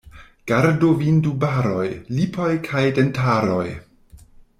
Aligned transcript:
Gardu 0.51 0.87
vin 1.01 1.19
du 1.27 1.33
baroj: 1.43 1.85
lipoj 2.19 2.49
kaj 2.69 2.83
dentaroj. 2.99 3.67